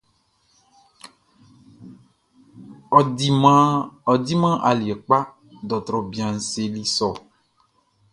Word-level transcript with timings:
Ɔ 4.13 4.15
diman 4.25 4.61
aliɛ 4.69 4.95
kpa, 5.05 5.17
dɔrtrɔ 5.67 5.99
bianʼn 6.11 6.39
seli 6.49 6.83
sɔ. 6.95 7.09